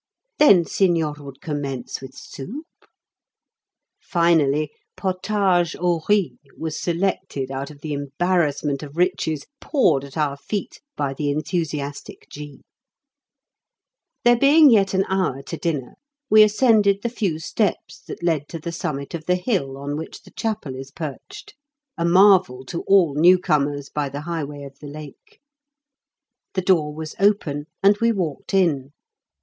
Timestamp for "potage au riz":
4.97-6.31